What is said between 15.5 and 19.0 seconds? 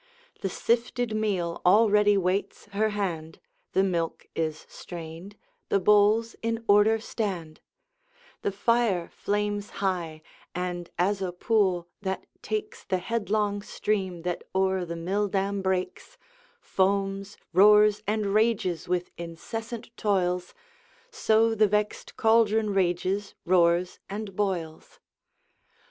breaks) Foams, roars, and rages